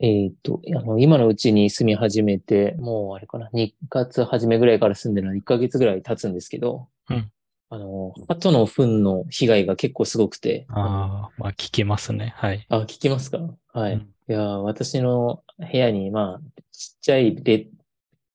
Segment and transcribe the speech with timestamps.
[0.00, 7.30] えっ、と、あの、今のうちに住み始めて、もうあれかな、2月初めぐらいから住んでるのは1ヶ月ぐらい経つんですけど、うん
[7.70, 12.32] あの、鳩の糞の被害が結構すごくて、ああ、まあ聞きますね。
[12.36, 12.64] はい。
[12.70, 13.38] あ、聞きますか？
[13.72, 13.94] はい。
[13.94, 17.66] うんいやー、私の部屋に、まあ、ちっちゃい出、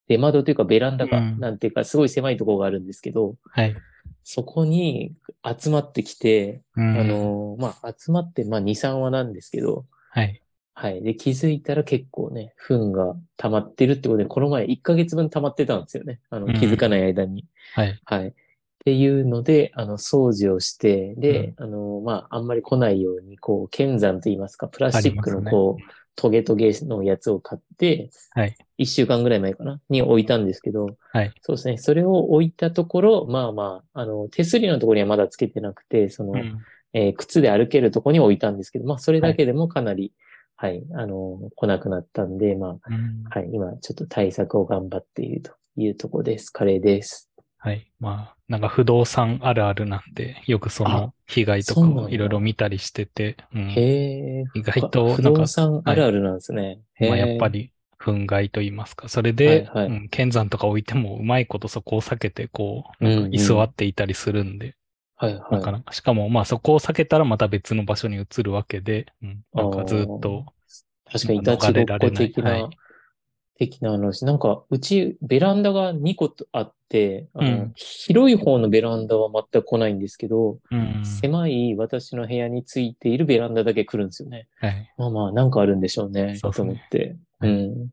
[0.08, 3.76] 出窓というかベランダか、うんなんていうか、すごい狭いところがあるんですけど、はい。
[4.24, 5.14] そこに
[5.60, 10.42] 集まってきて、うんあ、のーまあ、集まって、まあ、2、3話なんですけど、はい。
[10.76, 11.04] はい。
[11.04, 16.20] で、気づいたら結構ね、糞が溜まってるってことで、この前1ヶ月分溜まってたんですよね。
[16.30, 17.46] あの、うん気づかない間に。
[17.76, 18.00] はい。
[18.06, 18.28] はい。
[18.30, 18.34] っ
[18.84, 25.84] ていうので、あの、掃除をして、で、あの、まあ、あんまり来ないように、こう、剣山といいますか、プラスチックのこう、
[26.16, 28.56] トゲトゲのやつを買って、はい。
[28.78, 29.80] 一週間ぐらい前かな？
[29.90, 31.32] に置いたんですけど、はい。
[31.42, 31.78] そうですね。
[31.78, 36.58] それを置いたところ、まあまあ、あの、手すりのところにはまだつけてなくて、その、うん
[36.94, 40.12] えー靴で歩けるところに置いたんですけど、まあ、それだけでもかなり、はい、
[40.58, 46.50] あの、来なくなったんで、まあ、うんはい、今ちょっと対策を頑張っているというところです。
[46.52, 47.30] カレーです。
[47.58, 47.92] はい。
[48.00, 54.44] まあ、なんか不動産あるあるなんで、よくその被害とかをいろいろ見たりしてて、うんへえ。
[54.54, 56.80] 意外と不なんか動産あるあるなんですね。
[56.96, 57.48] へーまあ、やっぱ。
[57.48, 57.72] り
[58.04, 59.08] 憤慨と言いますか。
[59.08, 64.76] それで、はいはいうん、剣山とか置いてもうまいことそこを避けて、こう、居座っていたりするんで、
[65.16, 65.62] はいはい。
[65.62, 70.46] なかしかもまあそこを避けたらまた別の場所に移るわけで、うん、なんかずっと、
[71.12, 72.70] 確かに、いたちごっこ的な、はい
[73.56, 74.26] 的な話。
[74.26, 84.48] なんか、うち、ベランダが2個あって、あの、うん広い方のベランダは全く来ないんですけど、うん、狭い私の部屋についているベランダだけ来るんですよね。
[84.60, 84.94] はい。
[84.98, 86.36] まあまあ、なんかあるんでしょうね。
[86.38, 87.16] そうねと思って。
[87.40, 87.54] はいう
[87.86, 87.90] ん。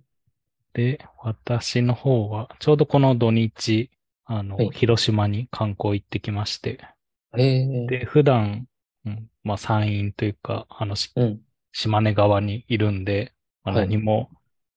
[0.72, 3.90] で、私の方は、ちょうどこの土日、
[4.24, 6.78] あの、はい広島に観光行ってきまして、へ
[7.38, 7.86] え。
[7.86, 8.66] で、普段、
[9.04, 11.40] うん、まあ山陰というか、あの、しうん。
[11.72, 13.32] 島根側にいるんで、
[13.64, 14.30] まあ、はい何も、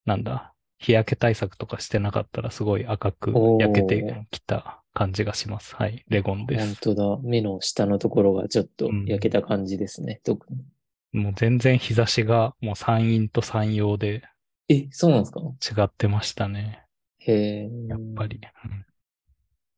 [0.05, 5.75] なんだ、日焼け対策とかしてなかったらすごい赤く焼けてきた感じがします。
[5.75, 6.03] はい。
[6.09, 6.75] レゴンです。
[6.83, 7.17] 本当だ。
[7.23, 10.21] 目の下のところがちょっとうん焼けた感じですね。
[10.23, 10.65] 特に。
[11.13, 14.23] もう全然日差しがもう山陰と山陽で
[14.69, 15.41] え、そうなんですか？
[15.41, 16.85] 違ってましたね。
[17.19, 17.33] へ
[17.63, 17.69] え。
[17.87, 18.41] やっぱり。
[18.65, 18.85] うん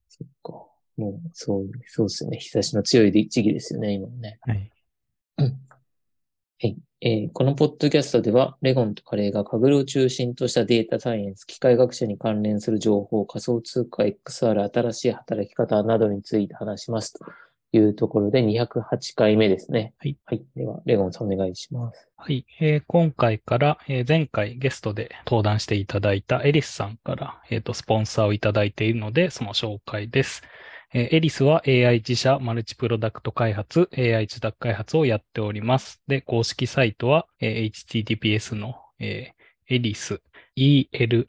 [0.08, 0.66] そっか。
[0.98, 2.38] もう、そう、そうですよね。
[2.38, 4.40] 日差しの強い時期ですよね、今ね。
[4.42, 4.72] はい。
[5.38, 5.46] は
[6.68, 6.78] い。
[7.02, 17.26] えーこのポッドキャストでは、レゴンとカレーがカグルを中心としたデータサイエンス、機械学習に関連する情報、仮想通貨、XR、新しい働き方などについて話しますと
[17.74, 19.94] いうところで208回目ですね。
[20.00, 20.18] はい。
[20.26, 20.46] はい。
[20.56, 22.08] では、レゴンさんお願いします。
[22.16, 22.46] はい。
[22.62, 30.42] えー今回から、えー前回ゲストで登壇していただいたエリスさんから、えっ、と、スポンサーをいただいているので、その紹介です。
[30.98, 36.02] えーエリスは AI 自社マルチプロダクト開発、AI 受託開発をやっております。
[36.08, 40.22] で、公式サイトは、えー https の、えー、エリス、
[40.56, 41.28] elith.co.jp、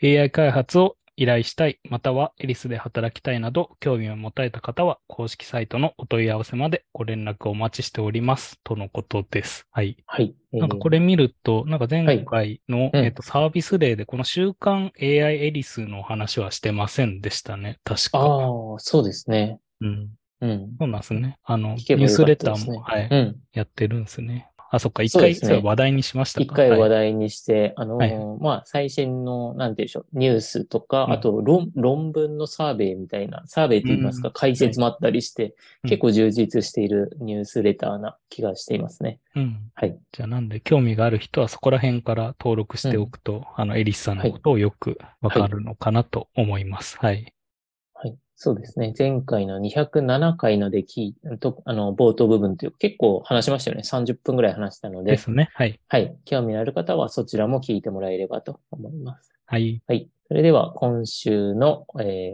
[0.04, 8.60] AI 開発を依頼したい、またはエリスで働きたいなど、興味を持たれた方は、公式サイトのお問い合わせまでご連絡をお待ちしております。
[8.64, 9.66] とのことです。
[9.72, 9.98] はい。
[10.06, 10.36] はい。
[10.54, 17.80] えーなんかこれ見ると、なんか前回の、うんえっとサービス例で、この週刊 AI エリスの話はしてませんでしたね。
[17.84, 18.20] 確か。
[18.20, 19.60] ああ、そうですね。
[19.82, 20.12] うん。
[20.44, 20.76] うん。
[20.80, 21.38] そうなんですね。
[21.44, 23.36] あの、ニ聞けばよかったュースレターも、はい、うん。
[23.54, 24.50] やってるんですね。
[24.76, 26.44] あ、そっか、一回、ね話題にしましたか？
[26.44, 35.54] 一回話はい題にして、あのーはいまあ、最新の、なんていうんでしょう、ニュースとか、うんあと論、論文のサーベイみたいな、サーベイと言いますか、うん解説もあったりして、
[35.84, 39.20] うん結構充実しているニュースレターな気がしていますね。
[39.36, 39.72] うん。
[39.76, 39.96] はい。
[40.12, 46.98] じゃあなんで、興味がある人はそこら辺から登録しておくと、あの、エリスさんのことをよくわかるのかなと思います。
[46.98, 47.14] はい。
[47.16, 47.34] はい。
[48.44, 48.94] そうですね。
[49.00, 53.84] 前回の207回ので聞いと、あの、冒頭部分という結構話しましたよね。
[53.84, 55.50] 30分ぐらい話したので、ですね。
[55.54, 55.80] はい。
[55.88, 56.14] はい。
[56.26, 59.34] 興味のある方はそちらも聞いてもらえればと思います。
[59.46, 59.82] はい。
[59.88, 60.10] はい。
[60.30, 62.32] それでは今週の、え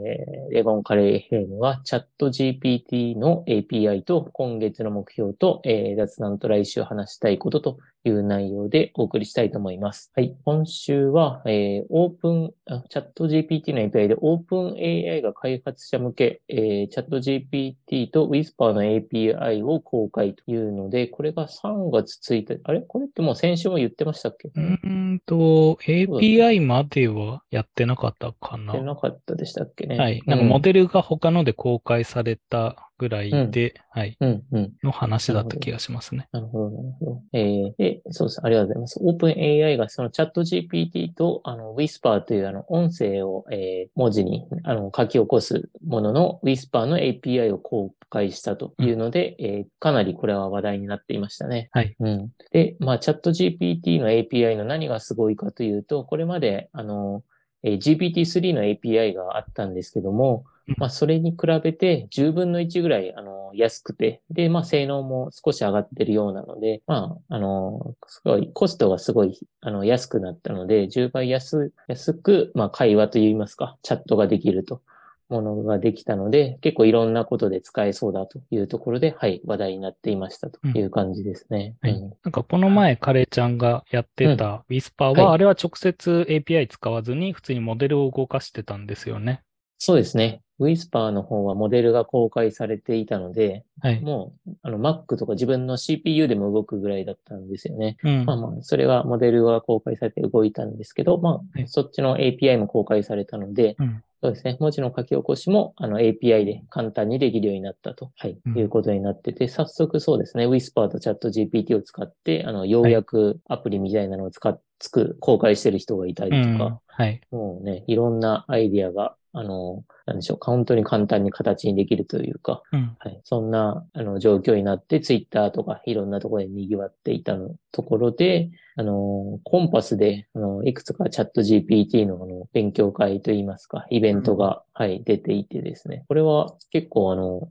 [0.52, 10.12] ー、レゴンカレー FM はチャット GPT の API と今月の目標と、えー、雑談と来週話したいことという内容でお送りしたいと思います。
[10.16, 10.34] はい。
[10.46, 12.54] 今週は、えー、オープン、
[12.90, 22.82] チャット GPT の API でオープン AI が開発者向け、えー、チャット GPT と Whisper の API を公開というので、これが3月1日、あれ？
[22.82, 24.48] これってもう先週も言ってましたっけ？
[24.48, 28.74] うーんと、API まではやってなかったかな。
[28.82, 29.98] なかったでしたっけね。
[29.98, 30.22] はい。
[30.26, 34.18] なんかモデルが他ので公開されたぐらいで、はい。
[34.20, 34.74] うん、うん。
[34.84, 36.28] の話だった気がしますね。
[36.32, 37.22] なるほど、なるほど。
[37.34, 38.42] えー、で、そうです。
[38.44, 39.00] ありがとうございます。
[39.02, 51.70] オープン AI がそのチャット GPT と、あの、Whisper というあの、音声を、えー、文字に、あの、書き起こすものの Whisper の API を公開したというので、えーかなりこれは話題になっていましたね。
[51.72, 51.96] はい。
[52.00, 52.30] うん。
[52.52, 57.24] で、まあ、チャット GPT の API の何がすごいかというと、これまで、あの、
[57.64, 74.82] えー GPT-3 の API があったんですけどもうん、まあ、それに比べて10分の1ぐらい、あの、安くて、で、まあ、性能も少し上がってるようなので、まあ、あの、すごい、コストがすごい、あの、安くなったので、10倍安、安く、まあ、会話といいますか、チャットができると。
[75.30, 81.76] ものができたので、結構いろんなことで使えそうだというところで、はい、話題になっていましたという感じですね。
[81.82, 89.42] はいうんなんかこの前、カレーちゃんがやってた Whisper は、はいあれは直接 API 使わずに普通にモデルを動かしてたんですよね。
[89.78, 90.42] そうですね。
[90.60, 94.02] Whisper の方はモデルが公開されていたので、はい。
[94.02, 97.98] もう、あの、Mac とか自分の CPU でも動くぐらいだったんですよね。
[98.04, 104.58] うんまあまあ、それはモデルが公開されて動いたんですけど、まはあ、いそっちの API も公開されたので、うんそうですね。
[104.60, 110.46] 文字の書き起こしも、あの API で簡単にできるようになったと、はい、うんいうことになってて、早速そうですね。
[110.46, 117.22] Whisper と ChatGPT を使って、あの、ようやくアプリみたいなのを使っ、つく、公開してる人がいたりとか、うんはい。
[117.32, 122.96] もうね、いろんなアイディアが、あの、なんでしょう、本当に簡単に形にできるというか、うん。
[122.98, 136.06] はい、そんな、あの、状況になって、ツイッターとかいろんなところで賑わっていたのところで、あの、コンパスで、あの、いくつかチャット GPT のあの、勉強会といいますか、イベントが、はい、出ていてですね。
[136.08, 137.50] これは結構あの、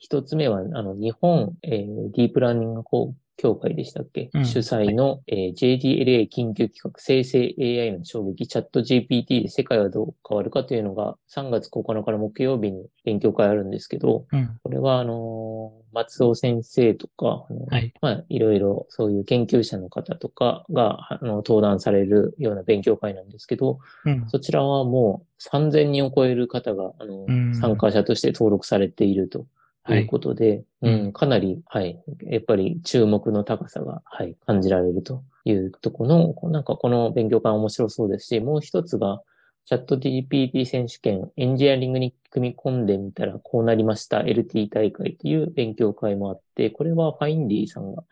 [0.00, 14.60] 一つ目は、あの、日本、えーディープラーニング協協会でしたっけ、うん主催の、えー JDLA 緊急企画生成 AI の衝撃チャット GPT で世界はどう変わるかというのが3月9日の木曜日に勉強会あるんですけど、うん。
[14.62, 17.92] これはあのー松尾先生とか、あのはい。
[18.00, 24.26] まあ、いろいろそういう研究者の方とかが、あの、登壇されるような勉強会なんですけど、うん。
[24.28, 29.44] そちらはもう3000人を超える方が、あのうん、参加者として登録されていると
[29.84, 30.02] はい。
[30.02, 30.92] いうことで、うん。
[30.92, 39.22] うん、かなり、はい、やっぱり注目の高さが、はい、感じられるというところの、なんかこの勉強会面白そうですし、もう一つが、
[39.64, 48.02] チャット GPT 選手権、エンジニアリングに組み込んでみたらこうなりました LT 大会という勉強会もあって、これはファインディさんが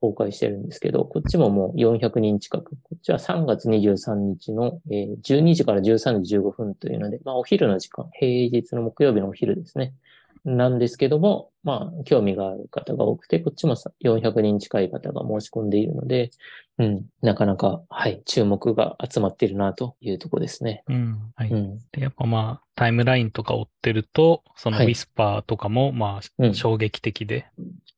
[0.00, 9.94] 公開してるんですけど、こっちももう400人近く、こっちは3月23日の、えー12時から13時15分というので、まあお昼の時間、平日の木曜日のお昼ですね。
[10.44, 16.30] なんですけども、まあ、興味がある方が多くて、こっちもさ400人近い方が申し込んでいるので、
[16.78, 20.82] うん、なかなか、はい、注目が集まっているなというところですね。
[20.88, 21.32] うん。
[21.34, 21.50] はい。
[21.50, 24.86] うん、で、やっぱまあ、タイムラインとか追ってると、そのはい。
[24.86, 26.54] Whisper とかもまあ、うん。
[26.54, 27.50] 衝撃的で、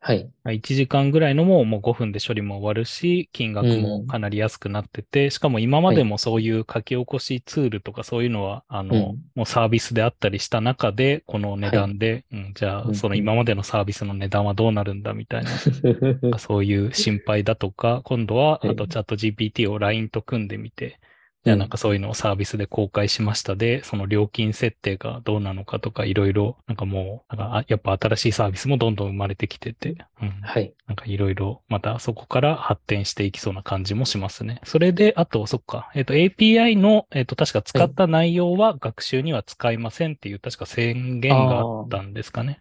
[0.03, 9.03] はい、まあ1時間ぐらいのももう5分で処理も終わるし、金額もかなり安くなってて、しかも今までもそういう書き起こしツールとかそういうのは、あの、うん。
[9.35, 12.91] もうサービスであったりした中で、この値段で、うん、じゃうん。
[12.93, 15.51] あその今までのサービスの値段はどうなるんだみたいな、
[16.39, 18.71] そういう心配だとか、今度は、はい。
[18.73, 21.01] あとチャット GPT を LINE と組んでみて、
[21.43, 23.57] じゃあなんかそういうのをサービスで公開しました。
[23.57, 30.31] で、その料金設定がどうなのかとかいろいろ、なんかもう、なんかあやっぱ新しいサービスもどんどん生まれてきてて、うん。
[30.43, 34.61] はい、なんかいろいろ、またそこから発展していきそうな感じもしますね。
[34.65, 42.61] それで、あと、そっか、えっ、と、API の、えっ、と、確か使った内容は学習には使いませんっていう、確か宣言があったんですかね。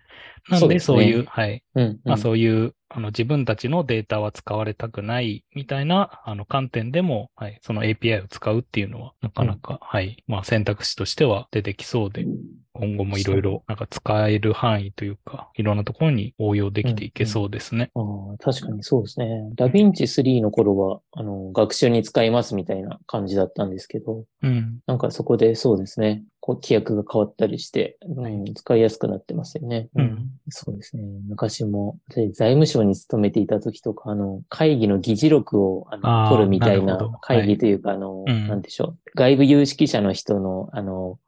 [0.50, 1.63] なんで、そうですねそういう、はい。
[1.75, 12.25] うん、まあ、うんそういう、あの、自分たちのデータは使われたくないみたいな、あの、観点でも、はい、その API を使うっていうのは、なかなか、はい、まあ、選択肢としては出てきそうで、
[12.79, 17.91] 今後もいろいろ、なんか使える範囲というか、いろんなところに応用できていけそうですね。
[17.95, 19.50] ああ確かにそうですね。
[19.55, 24.79] ダヴィンチ3の頃は、あの、学習に使いますみたいな感じだったんですけど、うん。
[24.88, 26.24] なんかそこでそうですね。
[26.41, 29.89] こう規約が変わったりして、うん、使いやすくなってますよね。
[29.95, 31.03] うんそうですね。
[31.27, 38.98] 昔も、私財務省に勤めていた時とか、あの、会議の議事録をあの取るみたいな会議というか、あの、うんなんでしょう。
[39.15, 41.19] 外部有識者の人の、あの、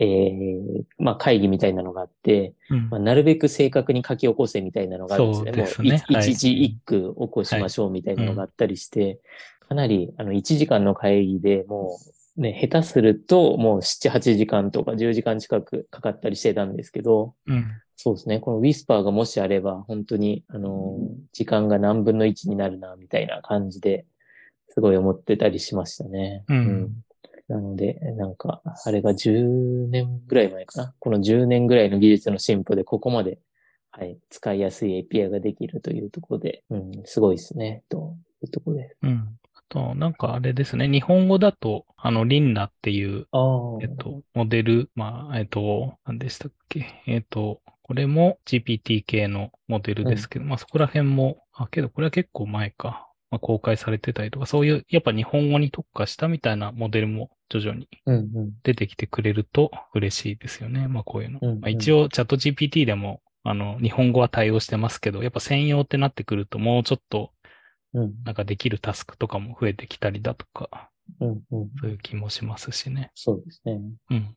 [0.00, 5.66] えーまあ、会議みたいなのがあって、うんまあ、なるべく正確に書き起こせみたいなのがあるんですよね。
[5.66, 9.18] すもういねはい一字一句起こしましょうみたいなのがあったりして、
[9.68, 11.98] かなり、あの、1時間の会議でも
[12.36, 17.66] う、ね、下手するともう7、8時間とか10時間近くかかったりしてたんですけど、うん。
[17.96, 18.38] そうですね。
[18.38, 20.96] このウィスパーがもしあれば、本当に、あの、
[21.32, 24.06] 時間が何分の1になるな、みたいな感じで、
[24.68, 26.44] すごい思ってたりしましたね。
[26.46, 27.02] うん
[27.48, 30.94] なので、なんか、あれが10年ぐらい前かな。
[30.98, 33.38] この10年ぐらいの技術の進歩で、ここまで、
[33.90, 38.96] はい、使いやすい API ができるというところで、うん、すごいですね、というところです。
[39.02, 39.38] うん。
[39.54, 40.88] あと、なんかあれですね。
[40.88, 43.26] 日本語だと、あの、リンナっていう、
[43.80, 47.02] えっと、モデル、まあ、えっと、何でしたっけ。
[47.06, 53.07] えっと、これも GPT 系のモデルですけど、まあそこら辺も、あ、けどこれは結構前か。
[53.30, 58.52] まあ、公開されてたりとか、そういう、やっぱ日本語に特化したみたいなモデルも徐々にうんうん。
[58.62, 60.88] 出てきてくれると嬉しいですよね。
[60.88, 61.38] まあこういうの。
[61.42, 67.32] うんうんまあ、一応チャット GPT でも、あの、日本語は対応してますけど、やっぱ専用ってなってくるともうちょっと
[67.94, 71.70] うんなんかできるタスクとかも増えてきたりだとか、うんうん。
[71.80, 73.10] そういう気もしますしね。
[73.14, 73.80] そうですね。
[74.10, 74.36] うん。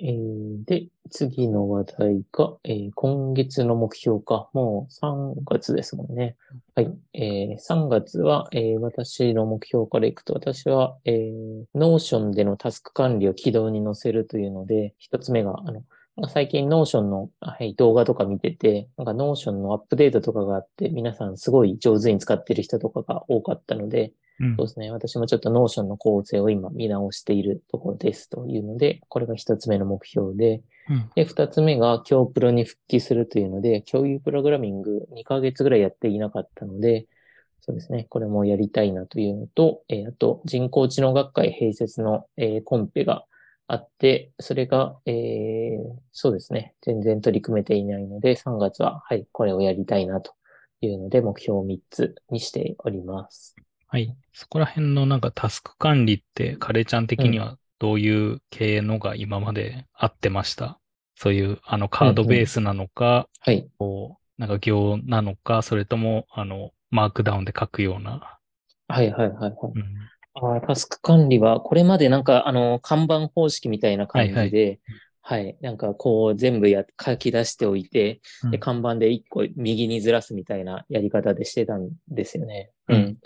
[0.00, 4.48] えーで、次の話題が、えー今月の目標か。
[4.52, 6.36] もう3月ですもんね。
[6.76, 6.96] はい。
[7.14, 15.82] えー3月は、えー私の目標からいくと、私は、えー、Notion でのタスク管理を軌道に乗せるというので、一つ目が、あの、
[16.28, 24.90] 最近 Notion の、はい、動画とか見てて、なんか Notion のアップデートとかがあって、皆さんすごい上手に使ってる人とかが多かったので、うんそうですね。
[24.90, 31.10] 私もちょっと Notion の構成を今見直しているところですというので、これが一つ目の目標で、うん。
[31.14, 37.06] で、二つ目が今日プロに復帰するというので、共有プログラミング2ヶ月ぐらいやっていなかったので、
[37.60, 38.06] そうですね。
[38.08, 43.24] これもやりたいなというのと、えーあと人工知能学会併設の、えーコンペが
[43.66, 46.74] あって、それが、えーそうですね。
[46.82, 50.32] 全然取り組めていないので、3月は、はい、これをやりたいなと
[50.80, 53.54] いうので、目標を3つにしております。
[53.90, 54.14] はい。
[54.34, 60.78] そこら辺のなんかタスク管理って、カレーちゃん的にはどういう系のが今まであってました？
[61.16, 63.66] そういう、あの、カードベースなのか、はい。
[63.78, 68.38] こう、なんか行なのか、それとも、あの、マークダウンで書くような？
[68.88, 69.52] はいはいはいはい。
[69.74, 69.84] うん。
[70.34, 74.80] あータスク管理は、これまでなんか、あの、看板方式みたいな感じはいで、
[75.30, 78.50] はい、なんかこう、全部や、書き出しておいて、うん。
[78.50, 82.70] で、看板で一個右にずらすみたいなやり方でしてたんですよね。
[82.88, 83.18] うん。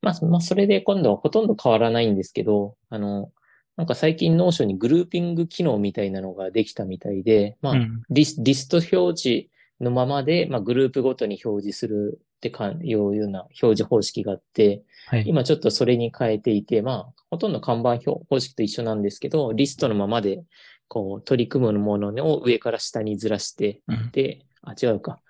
[0.00, 3.32] まあ、まあ、それで今度はほとんど変わらないんですけど、あの、
[3.76, 8.02] なんか最近 Notion にグルーピング機能みたいなのができたみたいで、まあ、うん。
[8.08, 9.48] リスリスト表示
[9.80, 15.24] のままで、まあ、グループごとに表示するってかいうような表示方式があって、はい。
[15.26, 20.44] 今ちょっとそれに変えていて、まあ、ほとんどかんばん表示方式と一緒なんですけど、リストのままで、
[20.88, 25.20] こう、取り組むものを上から下にずらして、うんで、あ、違うか。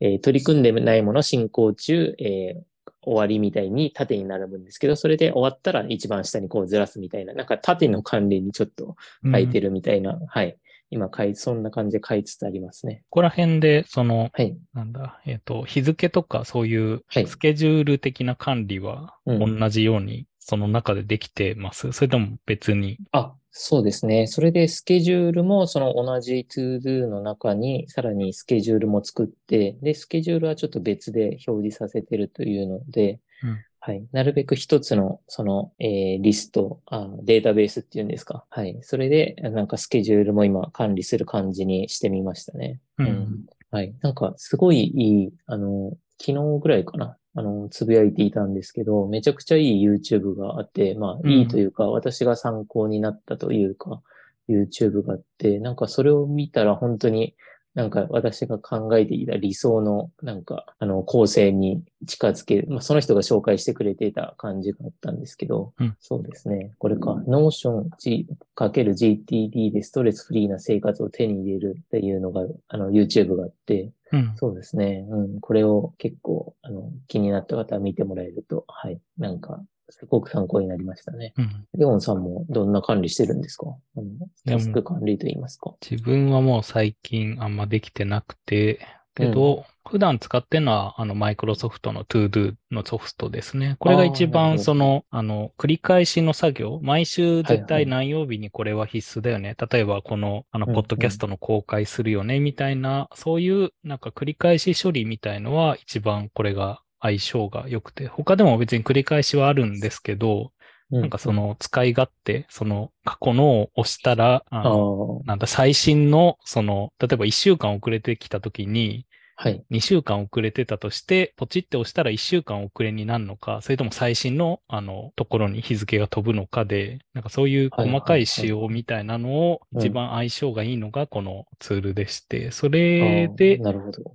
[0.00, 2.62] えー取り組んでないもの進行中、えー
[3.02, 9.68] 終わりみたいに縦に並ぶんですけど、それで終わったら一番下にこうずらすみたいな、なんか縦の関連にちょっと書いてる。
[9.68, 10.58] るみたいな、はい。
[10.90, 13.02] 今書い、そんな感じで書いつつありますね。
[13.08, 14.54] ここら辺で、その、はい。
[14.74, 22.98] なんだ、えっ、と、日付とかそういうはいスケジュール的な管理はうん同じようにその中でできてます、それとも別に？
[23.12, 24.26] あ、そうですね。
[24.26, 34.04] それでスケジュールもその同じ ToDo の中にさらにスケジュールも作って、で、スケジュールはちょっと別で表示させてるというので、うんはい。
[34.12, 38.44] なるべく一つのその、えーリストあ、データベースっていうんですか？
[38.50, 38.78] はい。
[38.82, 42.78] それでなんかスケジュールも今管理する感じにしてみましたね。
[42.98, 43.94] うんうんはい。
[44.02, 47.16] なんか、すごいいい、あの、昨日ぐらいかな。
[47.34, 51.30] あの、つぶやいていたんですけど、めちゃくちゃいい YouTube があって、まあ、うん。
[51.30, 54.02] いいというか、私が参考になったというか、
[54.48, 57.34] YouTube があって、なんかそれを見たら本当に、
[57.74, 66.72] なんか私が考えていた理想の、なんか、あの、構成に近づける、まあ、その人が紹介してくれていた感じがあったんですけど、うんそうですね。
[66.78, 74.32] これか、Notion G かける GTD でストレスフリーな生活を手に入れるっていうのが、あの、YouTube があって、うん。
[74.34, 75.06] そうですね。
[75.08, 75.40] うん。
[75.40, 79.00] これを結構、あの、気になった方は見てもらえると、はい。
[79.18, 81.34] なんか、すごく参考になりましたね。
[81.36, 81.66] うん。
[81.78, 83.66] レオンさんもどんな管理してるんですか？
[83.96, 88.80] うんタスク管理と言いますか自分はもう最近あんまできてなくて、
[89.16, 93.74] けど、普段使ってるのは、あの、マイクロソフトの ToDo のソフトですね。
[93.80, 99.56] これが一番その、あの、繰り返しの作業、毎週絶はいはい対何曜日にこれは必須だよね。
[99.70, 110.52] 例えば、この、あの、うんポッドキャストの公開するよね、みたいな、そういう、なんか繰り返し処理みたいのは、一番これが相性が良くて、他でも別に繰り返しはあるんですけど、
[110.90, 119.06] ななんかそ、の使い勝手、その過去のを押したら、ああのあ、なんだ、最新の、その、例えば1週間遅れてきたときに、
[119.42, 119.64] はい。
[119.70, 133.58] 2週間遅れてたとして、ポチって押したら1週間遅れになるのか、それとも最新の、あの、ところに日付が飛ぶのかで、なんかそういう細かい仕様みたいなのを、うん一番相性がいいのがこのツールでして、それで。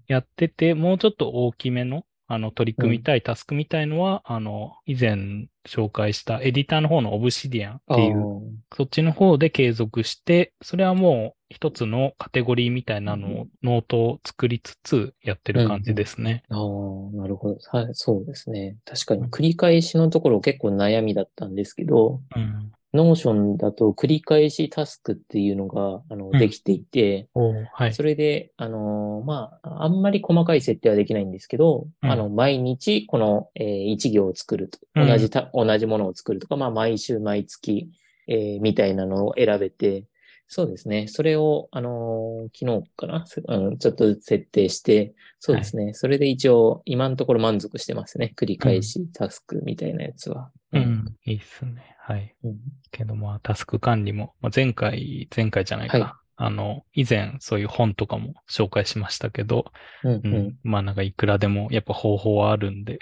[0.07, 8.29] やってて、もうちょっと大きめの、あの、取り組みたいタスクみたいのは、あの、以前紹介したエディターの方の Obsidian っていう
[8.75, 16.43] そっちの方で継続して、それはもう一つのカテゴリーみたいなのを、ノートを作りつつやってる感じですね。
[16.49, 17.57] ああ、なるほど。
[17.71, 18.77] はい、そうですね。
[18.85, 22.71] 確かに繰り返しのところ結構悩みだったんですけど、うん。
[22.95, 26.39] Notion だと繰り返しタスクっていうのが、あの、うん。
[26.39, 27.93] できていて、おはい。
[27.93, 32.11] それで、あのーまあ、あんまり細かい設定はできないんですけど、うん。
[32.11, 35.07] あの、毎日この、えー一行を作ると、うん。
[35.07, 37.89] 同じた、同じものを作るとか、まあ、毎週毎月、
[38.27, 40.05] えーみたいなのを選べて、
[40.47, 41.07] そうですね。
[41.07, 45.93] それを、あのー昨日かな、すうん、ちょっと設定して、そうですね。
[45.93, 48.33] それで一応、今のところ満足してますね。
[48.35, 50.51] 繰り返しタスクみたいなやつは。
[50.71, 50.79] う。
[50.79, 51.15] ん。
[51.25, 51.95] いいっすね。
[51.99, 52.35] はい。
[52.43, 52.57] うん
[52.91, 55.97] けどまあ、タスク管理も、まあ、前回、前回じゃないか。
[55.97, 59.71] はいあの、以前そういう本とかも紹介しましたけど、
[60.03, 60.59] うん、ううんん。
[60.63, 62.99] まあなんかいくらでもやっぱ方法はあるんで、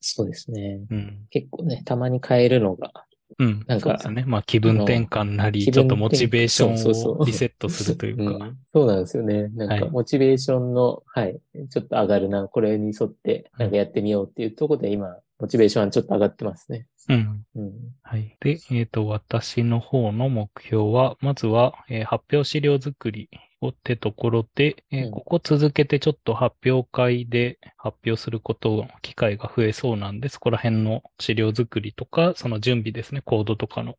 [0.00, 0.80] そうですね。
[0.90, 1.26] うん。
[1.30, 2.92] 結構ね、たまに変えるのが、
[3.38, 3.64] うん。
[3.66, 4.24] なんかそうですね。
[4.26, 8.46] まあ気分転換なり、ちょっとモチベーションをリセットするというか。
[8.46, 9.48] んそうなんですよね。
[9.48, 11.40] なんか、はいモチベーションの、はい、
[11.70, 16.86] ちょっと上がるな、これに沿って、なんかやってみようっていうところで、今、モチベーションはちょっと上がってますね。
[17.08, 17.44] うん。
[17.56, 17.72] うん。
[18.02, 18.36] はい。
[18.40, 23.28] で、えっ、と、私の方の目標は、まずは、えー発表資料作り
[23.60, 25.10] をってところで、えーうん。
[25.10, 33.96] ここ続けてちょっと発表会で発表すること、機会が増えそうなんで、そこら辺の資料作りとか、その準備ですね、コードとかの、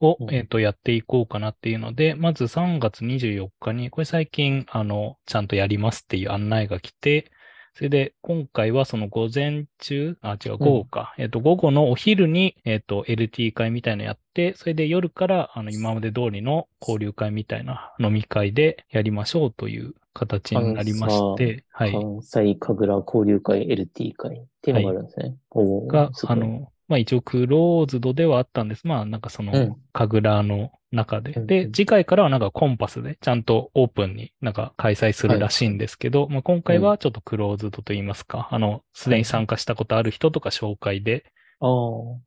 [0.00, 0.34] を、うん。
[0.34, 7.30] えっ、と、やっていこうかなっていうので、まず3月24日に、これ最近、あの、ちゃんとやりますっていう案内が来て、
[7.76, 11.14] それで、今回はその午前中、あ、違う、午後か。
[11.18, 21.92] えっ、と、午後のお昼に、えっ、と、LT 会みたいなのやって、それで夜から、あの、今まで通りの交流会みたいな飲み会でやりましょうという形になりまして、はい。
[21.92, 25.36] 関西神楽交流会 LT 会っていうのがあるんですね。
[25.50, 28.86] おーが、あの、まあ一応クローズドではあったんです。
[28.86, 31.32] まあなんかそのうん、神楽の中で。
[31.32, 41.24] で、うんうん次回からはなんかコンパスでちゃんとオープンになんか開催するらしいんですけど、まあ今回はちょっとクローズドと言いますか、あの、すでに参加したことある人とか紹介で、
[41.58, 41.70] ああ、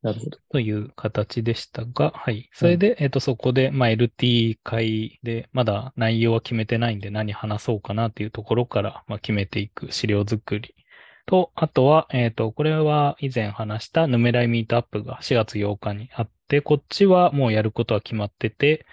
[0.02, 0.40] なるほど。
[0.52, 2.50] という形でしたが、はい。
[2.52, 10.74] それで、えっと、そこで、まあ、LT 会で、まだ内容は決めてないんで何話そうかなっていうところから、まあ、決めていく資料作り。
[11.30, 18.88] と、あとは、えっと、これは以前話したヌメライミートアップが4月8日にあって、こっちはもうやることは決まってて、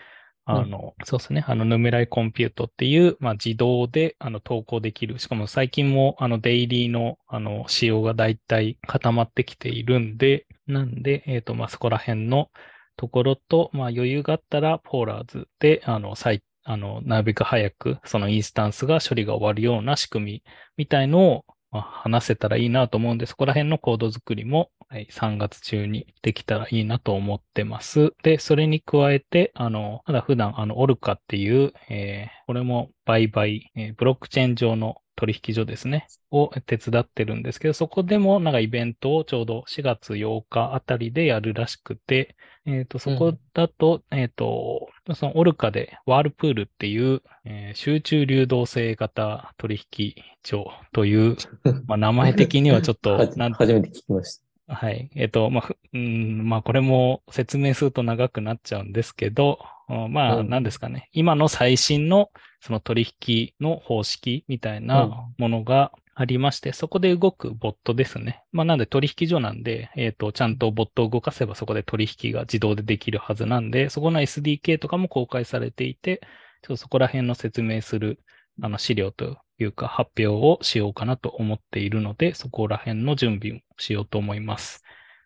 [0.45, 1.45] あの、そうですね。
[1.49, 5.19] あの、ヌメライコンピュートっていう、まあ、自動で、あの、投稿できる。
[5.19, 12.51] しかも最近も、あの、デイリーの、あの、仕様がだいたい固まってきているんで、なんで、えっ、と、まあ、そこら辺の
[12.97, 20.43] ところと、まあ、余裕があったら、ポーラーズで、あの、最、あの、なるべく早く、そのインスタンスが処理が終わるような仕組み
[20.77, 28.13] みたいのを、まあ、話せたらいいなと思うんで、そこら辺のコード作りも、はい、3月中にできたらいいなと思ってます。
[28.23, 51.37] で、それに加えて、あの、ただ普段、あの、オルカっていう、えーこれも売買、えーブロックチェーン上の取引所ですね、を手伝ってるんですけど、そこでもなんかイベントをちょうど4月8日あたりでやるらしくて、えっ、と、そこだと、えっ、と、そのオルカでワールプールっていう、えー集中流動性型取引所という、
[51.87, 55.11] まあ、名前的にはちょっと初めて聞きましはい。
[55.15, 61.09] えっ、と、まあ、ふうん、まあ、これも説明すると長くなっちゃうんですけど、うんまあ、うん何ですかね。
[61.13, 68.43] 今の最新のその取引の方式みたいなものがありまして、そこで動くボットですね。
[68.51, 76.21] まあ、なんで取引所なんで、えっ、と、ちゃんとボットを動かせばそこで取引が自動でできるはずなんで、そこの SDK とかも公開されていて、
[76.63, 78.19] ちょっとそこら辺の説明する
[78.63, 84.83] あの資料というか発表をしようかなと思っているので、そこら辺の準備をしようと思います。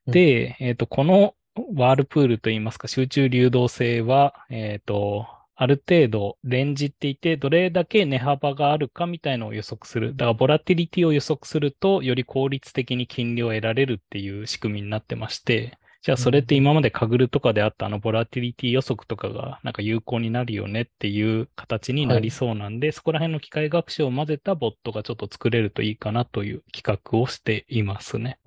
[0.07, 1.35] うんで、えっ、と、この
[1.75, 10.17] ワールプールといいますか、集中流動性は、えっ、と、ある程度レンジっていて、どれだけ値幅があるかみたいのを予測する。
[10.17, 28.39] だから、ボラティリティを予測すると、より効率的に金利を得られるっていう仕組みになってまして、じゃあそれって今までカグルとかであったあのボラティリティ予測とかがなんか有効になるよねっていう形になりそうなんで、そこら辺の機械学習を混ぜたボットがちょっと作れるといいかなという企画をしていますね。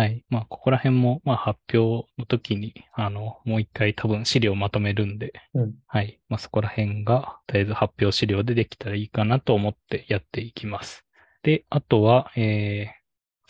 [0.00, 0.24] はい。
[0.28, 6.20] まあ、ここら辺も、まあ、発表の時に、あの、もう一回多分資料をまとめるんで、うんはい。
[6.28, 11.04] まあ、そこら辺が、とりあえず発表資料でできたらいいかなと思ってやっていきます。
[11.42, 12.98] で、あとは、えー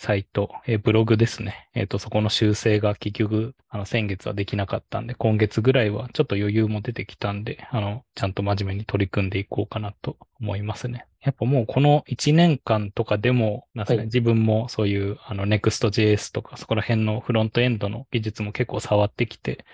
[0.00, 1.68] サイト、えーブログですね。
[1.74, 11.07] えっ、と、そこの修正が結局、あの、先月はできなかったんで、今月ぐらいはちょっと余裕も出てきたんで、あの、ちゃんと真面目に取り組んでいこうかなと思いますね。
[11.20, 19.64] やっぱもうこの1年間とかでも、なんすかねはい自分もそういう、あの、Next.js とか、そこら辺のフロントエンドの技術も結構触ってきて、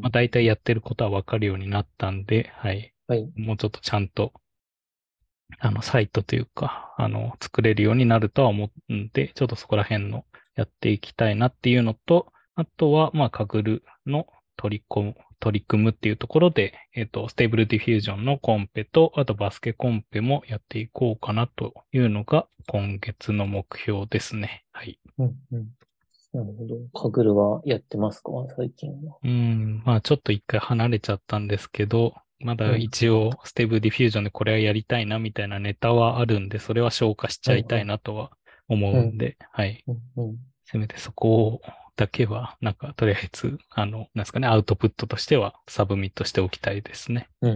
[0.00, 2.92] まあ、大体やってることはわかるようになったんで、はい。
[3.08, 3.30] はい。
[3.36, 4.32] もうちょっとちゃんと、
[5.58, 15.14] あの、サイトというか、あの、作れるようになるとは思うんで、ちょっとそこら辺のやっていきたいなっていうのと、あとは、まあ、 Kaggle の取り込む、
[15.46, 24.64] 取り組むっていうところで、えっ、と、 Stable Diffusion のコンペと、あとバスケコンペもやっていこうかなというのが、今月の目標ですね。
[24.72, 24.98] はい。
[25.18, 25.68] うんうん。
[26.32, 27.00] なるほど。
[27.00, 28.32] Kaggle はやってますか？
[28.56, 29.18] 最近は。
[29.22, 38.32] うん、まあちょっと一回離れちゃったんですけど、まだうん一応 Stable Diffusion でこれはやりたいなみたいなネタはあるんで、それは消化しちゃいたいなとは
[38.68, 39.84] 思うんで、はい。
[39.86, 40.36] うんうん。
[40.64, 41.60] せめてそこ
[41.96, 47.28] だけは、なんかとりあえず、あの、なんですかね、アウトプットとしては submit しておきたいですね。
[47.42, 47.50] うん。
[47.50, 47.54] う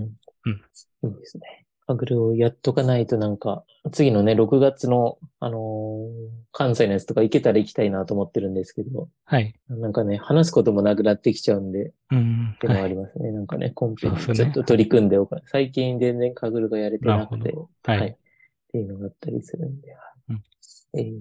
[0.51, 0.63] ん
[1.03, 1.67] いいですね。
[1.87, 9.55] Kaggle をやっとかないとなんか、次のね、6月の、あのー関西のやつとか行けたら行きたいなと思ってるんですけど、はい。
[9.69, 12.91] なんかね、話すこともなくなってきちゃうんで、っうん、ていうのははい。
[12.91, 13.31] ありますね。
[13.31, 15.45] なんかね、コンペにちょっと取り組んでおかない。
[15.47, 18.17] 最近全然カグルがやれてなくて、なるほどはいっ
[18.73, 19.93] ていうのがあったりするんで。
[19.93, 20.01] はい
[20.31, 20.43] うん
[20.95, 21.15] えー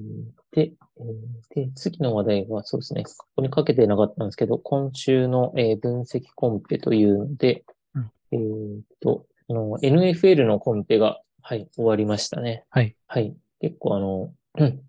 [0.52, 7.64] で、えーで、次の話題はそうですね、ここにかけてなかったんですけど、今週の、えー分析コンペというので、
[7.96, 12.64] うんえーっと、あの、NFL のコンペが、はい、終わりましたね。
[12.70, 12.96] はい。
[13.08, 13.36] はい。
[13.62, 14.82] 結構あの、うん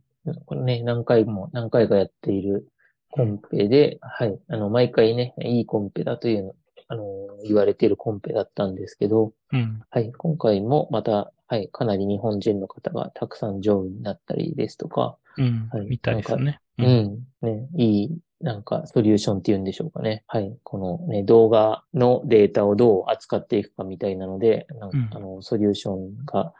[0.44, 2.68] これね、何回も、何回かやっている
[3.10, 4.38] コンペで、はい。
[4.48, 6.54] あの、毎回ね、いいコンペだというの、
[6.90, 7.04] あの、
[7.44, 9.80] 言われているコンペだったんですけど、うん。
[9.90, 10.12] はい。
[10.12, 11.68] 今回もまた、はい。
[11.68, 15.86] かなり日本人の方がたくさん上位になったりですとか、うんはい。
[15.86, 16.60] みたいですね。
[16.78, 16.82] う。
[16.82, 17.26] ん。
[17.42, 20.24] ね、いい、なんか、ソリューションっていうんでしょうかね。
[20.26, 20.52] はい。
[20.64, 26.52] このね、動画のデータをどう扱っていくかみたいなので、なんうんあの、ソリューションが、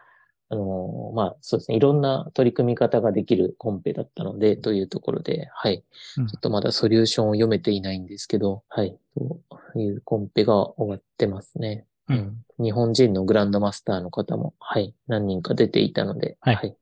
[0.51, 1.77] あの、まあ、そうですね。
[1.77, 5.85] いろんな取り組み方ができるコンペだったので、というところで、はい。
[6.19, 8.99] うんちょっとまだソリューションを読めていないんですけど、はい。
[9.17, 11.87] というコンペが終わってますね。
[12.09, 14.93] うん日本人のグランドマスターの方も、はい。
[15.07, 16.77] 何人か出ていたので、はい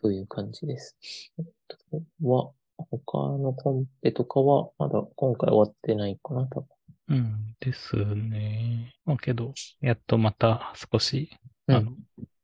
[0.00, 0.96] という感じです。
[1.38, 1.44] えっ
[1.90, 6.66] とは、他のコンペとかは、まだ今回終わってないかな、多分。
[7.08, 7.56] うん。
[7.58, 8.94] ですね。
[9.04, 11.30] まあけど、やっとまた少し、
[11.66, 11.92] あの、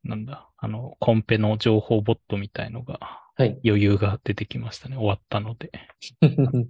[0.05, 3.59] なんだ、あの、コンペの情報ボットみたいのがはい。
[3.65, 4.97] 余裕が出てきましたね。
[4.97, 5.73] 終わったので。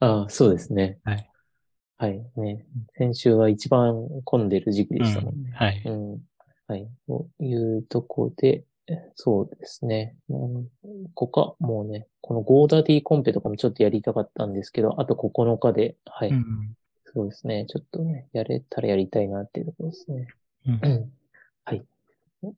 [0.00, 0.98] ああ、そうですね。
[1.04, 1.30] はい。
[1.98, 2.26] はい。
[2.36, 2.66] ね。
[2.96, 5.50] 先週は一番混んでる時期でしたもんね。
[5.52, 5.82] はい。
[5.84, 6.22] うん。
[6.68, 6.88] はい。
[7.06, 10.16] というとこで、えそうですね。
[10.30, 10.68] うん、
[11.14, 16.30] 他、もうね、この GoDaddy コンペとかもちょっとやりたかったんですけど、あと9日で、はい。
[16.30, 16.76] うん。
[17.04, 17.66] そうですね。
[17.68, 20.28] ちょっとね、やれたらやりたいなっていうところですね。
[20.66, 21.12] うんうん
[21.64, 21.84] はい。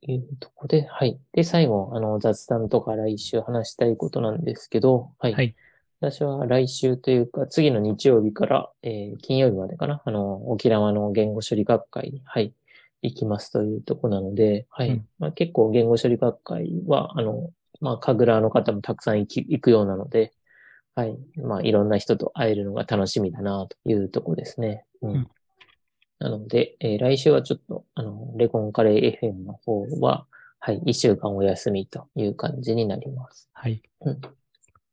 [0.01, 1.19] というとこで、はい。
[1.33, 5.33] で、最後、あの、雑談とか来週話したいことなんですけど、はい。
[5.33, 5.55] はい。
[6.01, 12.55] 私は来週というか、次の日曜日から、えー金曜日までかな、あの、沖縄の言語処理学会に、はい、
[13.03, 14.91] 行きますというとこなので、はい。
[14.91, 20.33] うんまあ、結構言語処理学会は、あの、まあ、神楽の方もたくさん行き行くようなので、
[20.95, 21.19] はい。
[21.37, 24.85] まあ、いろんな人と会えるのが楽しみだな、というとこですね。
[25.03, 25.11] うん。
[25.11, 25.29] うん
[26.19, 30.27] なので、えー来週はちょっと、あの、レコンカレー FM の方は、
[30.59, 33.49] はい、一週間お休みという感じになります。
[33.53, 33.83] はい。
[34.01, 34.21] うん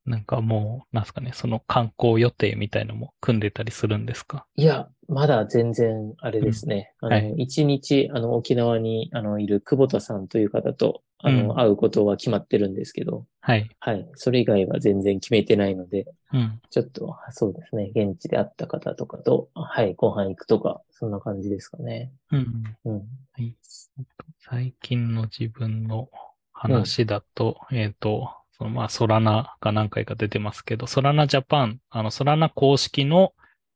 [0.07, 4.45] なんかもう、なんすかね、その観光予定みたいのも組んでたりするんですか？
[4.55, 6.93] いや、まだ全然あれですね。
[7.01, 13.67] あはい日、あの、沖縄に、あの、いる久保田さんという方と、あの、うん会うことは決まってるんですけど、はい。
[13.79, 14.07] はい。
[14.15, 16.61] それ以外は全然決めてないので、うん。
[16.69, 17.91] ちょっと、そうですね。
[17.95, 22.11] 現地で会った方とかと、はい、ご飯行くとか、そんな感じですかね。
[22.31, 22.63] うん。
[22.85, 22.95] うん。
[22.97, 23.01] は
[23.41, 23.55] い。
[24.39, 26.09] 最近の自分の
[26.53, 33.33] 話だと、えっ、と、そのまあ、ソラナが何回か出てますけど、ソラナジャパン、あの、ソラナ公式の、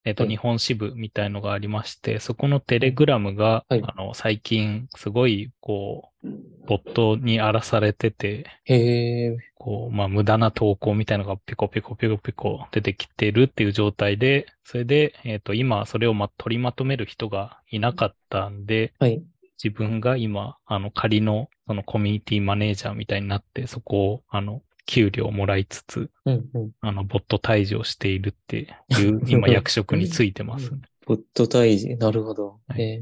[0.09, 6.27] えっ、と、はい日本支部みたいのがありまして、そこのテレグラムが、はいあの、最近、すごい、こう、
[6.65, 9.37] ボットに荒らされてて、へえ。
[9.55, 19.21] こう、まあ、無駄な投稿みたいなのがピコピコピコピコ出てきてるっていう状態で、それで、えっ、と、今、それをま、取りまとめる人がいなかったんで、はい。
[19.61, 26.71] 自分が今、あの、仮の、そのコミュニティマネージャーみたいになって、そこを、あの、給料をもらいつつ、うんうん。
[26.81, 30.71] あの、ボット退治をしているっていう、 今、役職についてます。
[31.05, 31.95] ボット退治。
[31.97, 32.59] なるほど。
[32.67, 33.01] はいへえ。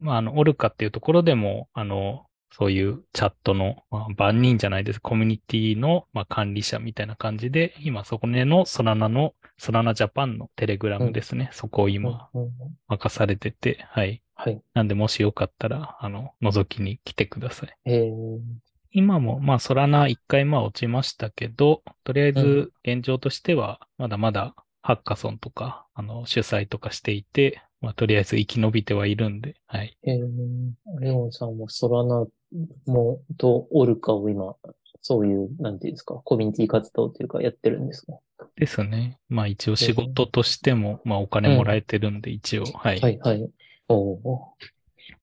[0.00, 5.00] まあ、あの、オルカっていうところでも、あの、そういうチャットの、まあ、万人じゃないです。
[5.00, 11.50] コミュニティの、まあ、管理者みたいな感じで、今そこねのソラナの、ソラナジャパンのテレグラムですね。
[11.52, 12.50] そこを今うんうん
[12.88, 14.22] 任されてて、はい。
[14.34, 14.60] はい。
[14.74, 17.76] なんでもしよかったら、あの、覗きに来てください。
[17.84, 18.12] へえ。
[18.90, 29.96] 今も、まあ、ソラナ一回まあ落ちましたけど、とりあえず現状としては、まだまだハッカソンとか、あの、主催とかしていて、まあ、とりあえず生き延びてはいるんで、はい。
[30.02, 30.20] へえ。
[31.00, 32.26] レオンさんもソラナ
[32.86, 34.56] もとオルカを今、
[35.00, 38.18] そういう、なんていうんですか、コミュニティ活動というかやってるんですか？
[38.56, 39.18] ですね。
[39.28, 43.00] まあ一応仕事としても、まあお金もらえてるんで、一応、はい。
[43.00, 43.48] はい、はい。
[43.88, 44.54] おお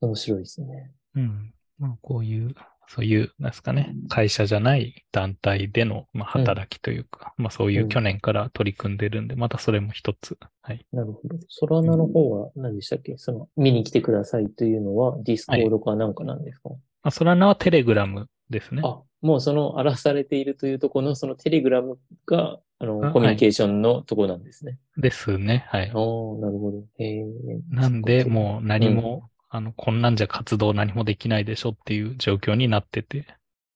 [0.02, 0.92] 面白いですね。
[1.16, 1.54] うん。
[1.78, 2.56] まあこういう、
[2.88, 10.38] そういう、なんですかね、会社じゃない団体での、まあ、働きというか、まあそういう去年から取り組んでるんで、またそれも一つ。
[10.62, 10.86] はい。
[10.92, 11.38] なるほど。
[11.50, 13.18] ソラナの方は何でしたっけ？
[13.18, 18.82] その、見に来てくださいというのは、ディスコードかなんかなんですか、まあ、ソラナはテレグラムですね。
[18.86, 24.78] あ、もうその荒らされているというところの、そのテレグラムが、あの、あコミュニケーションのところなんですね。
[24.98, 25.66] ですね。
[25.70, 25.84] はい。
[25.84, 26.84] ああ、なるほど。
[26.98, 27.26] へえ。
[27.70, 33.26] なんで、もう何も、あの、こんなんじゃ活動何もできないでしょっていう状況になってて。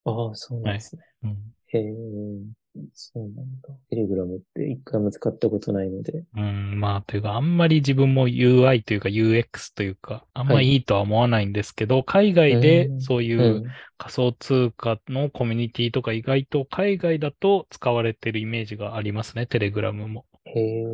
[0.06, 1.04] ああ、そうなんですね。
[1.24, 1.38] うん。
[1.68, 2.60] へえ。
[2.94, 3.70] そうなんだ。
[3.90, 6.24] テレグラムって一回も使ったことないので。
[6.36, 13.64] うん、まあ、というか、あんまり自分も UI というか UX というか、あんまいいとは思わないんですけど、海外でうんそういううん
[13.98, 20.26] 仮想通貨のコミュニティとか意外と海外だと使われてるイメージがありますね、テレグラムも。
[20.46, 20.86] へえ。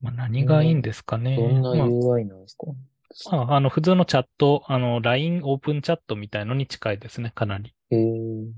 [0.00, 1.36] まあ、何がいいんですかね。
[1.36, 2.76] どんなまあ UI なんですかまあ、
[3.30, 7.74] あの、普通のチャット、あの、LINE オープンチャットみたいのに近いですね、かなり。
[7.90, 8.00] へえ、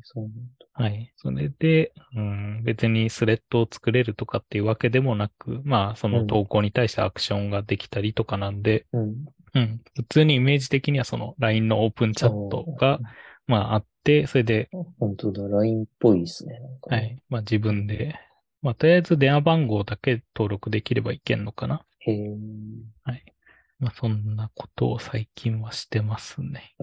[0.03, 0.67] そうなんだ。
[0.75, 1.13] はい。
[1.17, 9.25] それで、うん、別にスレッドを作れるとかっていうわけでもなく、まあ、その投稿に対してアクションができたりとかなんで、うん。
[9.55, 13.01] うん、普通にイメージ的にはその LINE のオープンチャットが、
[13.47, 17.19] まあ、あって、それで、あ本当だ、LINE っぽいですねはい。
[17.29, 18.19] まあ、自分で、
[18.63, 21.85] まあ、とりあえず電話番号だけ登録できればいけんのかな。
[22.01, 22.31] へえ。
[23.05, 23.32] はい。
[23.83, 26.77] まあ、そんなことを最近はしてますね。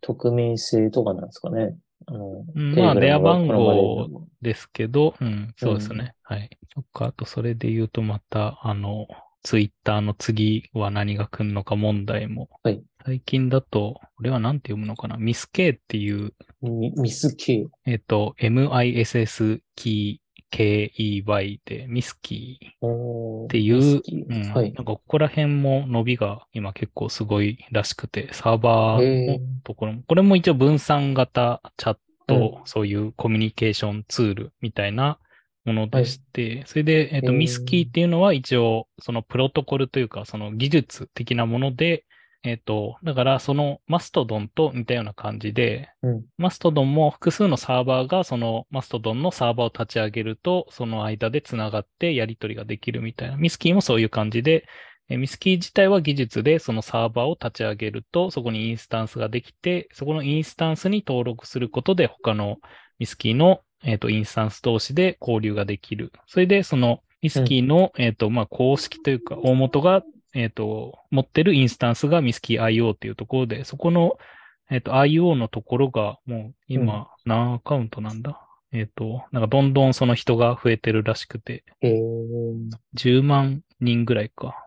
[0.00, 1.76] 匿名性とかなんですかね。
[2.06, 6.14] あの、まあ電話番号ですけど、うん、そうですね。
[6.22, 6.48] はい。
[6.72, 9.06] そっか、あとそれで言うとまた、あの、
[9.42, 12.48] ツイッターの次は何が来るのか問題も。
[12.62, 15.16] はい最近だと、これは何て読むのかな？
[15.16, 17.68] ミス K っていう、ミミス K。
[17.86, 23.44] えっ、と、MISS キー KEY でミスキー。
[23.44, 24.72] っていううん、はい。
[24.72, 35.18] なんかここら辺も伸びが今結構すごいらしくて、サーバーのところも、これも一応分散型チャット、うそういうコミュニケーションツールみたいな
[35.64, 42.04] ものでして、それで、えっ、と、ミスキーっていうのは一応そのプロトコルというか、その技術的なもので、
[42.46, 53.36] えっ、と、だからそのマストドンと似たような感じで、うんマストドンも複数のサーバーがそのマストドンのサーバーを立ち上げると、その間でつながってやり取りができるみたいな。
[53.36, 54.66] ミスキーもそういう感じで、
[55.08, 62.58] えミスキー自体は技術でそのサーバーを立ち上げると、そこにインスタンスができて、そこのインスタンスに登録することで他の
[63.00, 66.12] ミスキーの、えーとインスタンス同士で交流ができる。
[66.26, 70.02] それでそのミスキーの、えっ、と、まあ、公式というか大元が、
[70.36, 74.18] えっ、と、持ってるインスタンスがミスキー IO っていうところで、そこの
[74.70, 78.40] えっ、と、IO のところが、もう今、何アカウントなんだ、
[78.72, 82.02] えっ、と、なんかどんどんその人が増えてるらしくて、へえ。
[82.96, 84.66] 10万人ぐらいか、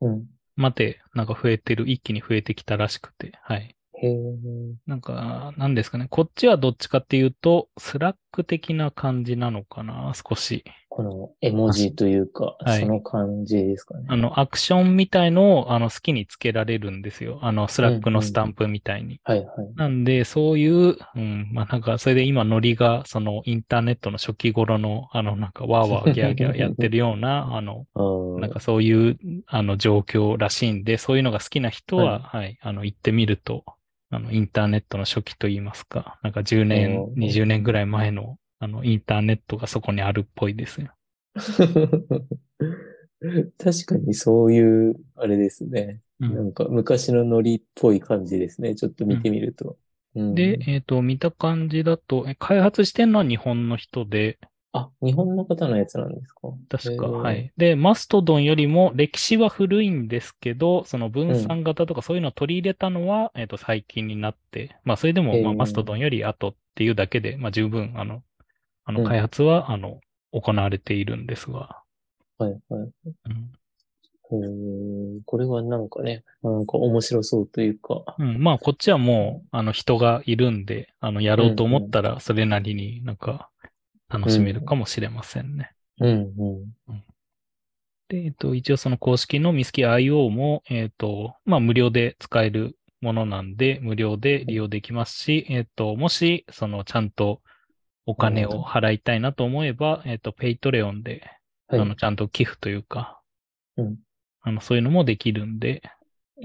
[0.00, 0.26] うん。
[0.56, 3.76] まで、なんか増えてる、一気に増えてきたらしくて、はい。
[4.86, 6.08] なんか、なんですかね。
[6.10, 10.64] こっちはどっちかっていうと、スラック的な感じなのかな、少し。
[10.96, 14.06] この絵文字というか、はいその感じですかね。
[14.08, 17.38] あの、アクションみたいのを、あの、好きにつけられるんですよ。
[17.42, 19.20] あの、スラックのスタンプみたいに。
[19.22, 19.46] はいはい。
[19.74, 27.84] なんで、そういう、うん、まあなんか、それで今ノリが、そのインターネットの初期頃の、あの、なんか、わーわーギャーギャーやってるような、あの、
[28.40, 33.64] なんかそういう、あの、状況らしいんで、そういうのが好きな人は、はい、あの、行ってみると、
[34.08, 40.92] あの、インターネットの初期といいますか、なんか10年お、ー20年ぐらい前の、あの、インターネットがそこにあるっぽいですよ。
[43.58, 46.00] 確かにそういう、あれですね。
[46.20, 48.74] うんなんか昔のノリっぽい感じですね。
[48.74, 49.76] ちょっと見てみると。
[50.14, 54.38] うんで、えっ、と、見た感じだと、え開発してるのは日本の人で、
[54.72, 56.48] あ、日本の方のやつなんですか？
[56.70, 57.52] 確か、へーはい。
[57.58, 68.22] で、マストドンよりも歴史は古いんですけど、その分散型とかそういうのを取り入れたのは、えっ、と、最近になって、まあ、それでも、まあ、マストドンより後っていうだけで、まあ、十分、あの、
[68.86, 70.00] あの、うん開発は、あの、
[70.32, 71.82] 行われているんですが、
[72.38, 72.90] はい、はい。
[73.26, 73.52] うん
[74.28, 78.16] これはなんかね、なんか面白そうというか。
[78.18, 83.50] うん、まあ、こっちはもう、あの、人がいるんで、あの、やろうと思ったら、それなりになんか、
[84.08, 85.70] 楽しめるかもしれませんね。
[86.00, 86.32] うん、
[86.88, 87.04] うん。
[88.08, 97.42] で、えっと、一応その公式のミスキ IO も、えっと、まあ、無料で使えるものなんで、無料で利用できますし、えっと、もし、その、ちゃんと
[98.06, 101.22] お金を払いたいなと思えば、えっと、 Patreon で、
[101.68, 101.80] はい。
[101.80, 103.20] あの、ちゃんと寄付というか、
[103.76, 103.96] うん。
[104.42, 105.82] あの、そういうのもできるんで、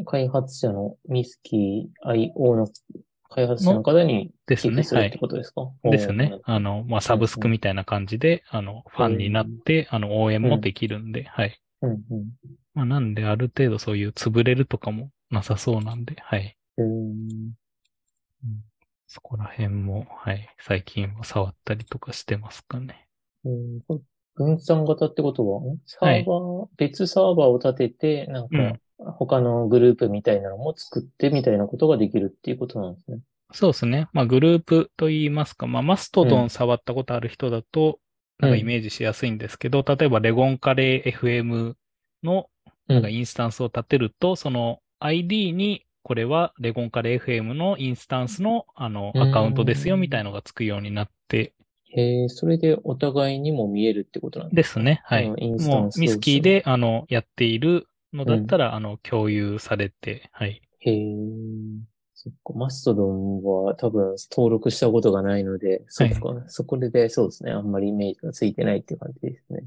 [0.05, 2.67] 開発者のミスキー IO の
[3.29, 4.75] 開発者の方にですね。
[4.75, 6.39] 寄付するってことですか、ですね。
[6.43, 11.61] あの、まあ、サブスクみたいな感じで、あの、ファンになって、あの、応援もできるんで、はい。
[11.81, 12.31] うん、うん。
[12.73, 16.57] まあ、なんで、ある程度そういう潰れるとかもなさそうなんで、はい。
[16.77, 17.53] うーん
[19.13, 20.47] そこら辺も、はい。
[20.57, 23.09] 最近は触ったりとかしてますかね。
[23.43, 24.01] うん
[24.35, 33.19] 分散型ってことは、んサーバー、別サーバーを立てて、なんか、他のグループみたいなのも作ってみたいなことができるっていうことなんですね。
[33.51, 34.07] そうですね。
[34.13, 37.99] まあ、グループと言いますか、まあ、マストドうんン触ったことある人だと、
[38.39, 41.73] なんかイメージしやすいんですけど、例えばレゴンカレー FM
[42.23, 42.49] の
[42.87, 51.53] なんかインスタンスを立てると、その ID にこれはレゴンカレー FM のインスタンスのあのうんアカウントですよみたいのがつくようになって
[51.93, 55.01] へえ、それでお互いにも見えるってことなんですですね。
[55.05, 55.25] はい。
[55.27, 60.61] うんインスタもうミスキーであのやっているのだったら、あの共有されて、はい。
[60.79, 61.15] へえ、
[62.13, 69.63] そっか、マストドンは多分登録したことがないので、そっか、そこでそうですね、あんまりイメージがついてないっていう感じですね。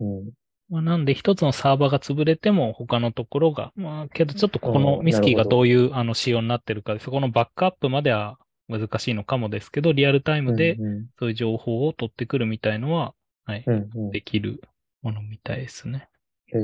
[0.00, 0.30] うん。
[0.72, 8.38] まあ、なんで一つのサーバーが潰れても他のところが、まあけどちょっとここあのーミスキーがどどういうあの仕様になってるかで、そこのバックアップまでは
[8.70, 13.12] 難しいのかもですけど、リアルタイムでうんそういう情報を取ってくるみたいのは、
[13.44, 14.10] はい、うん、うん。
[14.12, 14.62] できる
[15.02, 16.08] ものみたいですね。
[16.46, 16.60] へえ。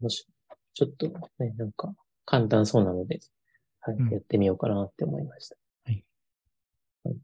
[0.00, 0.26] もし、
[0.74, 1.06] ちょっと
[1.38, 1.94] ね、なんか
[2.26, 3.20] 簡単そうなので、
[3.80, 5.56] はい、うんやってみようかなって思いました。
[5.86, 6.04] はい。
[7.04, 7.16] はい。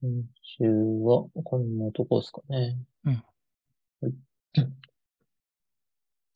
[0.00, 0.64] 今週
[1.02, 2.78] はこんなとこですかね。
[3.06, 3.24] うん。
[4.04, 4.68] はい。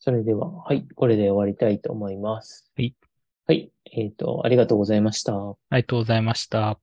[0.01, 2.71] それでは、はい、これで終わりたいと思います。
[2.77, 2.95] はい。
[3.47, 5.35] はい、えっ、と、ありがとうございました。
[5.35, 6.77] ありがとうございました。